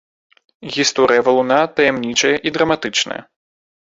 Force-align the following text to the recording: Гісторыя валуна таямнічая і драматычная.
Гісторыя 0.77 1.23
валуна 1.27 1.59
таямнічая 1.79 2.31
і 2.49 2.55
драматычная. 2.57 3.19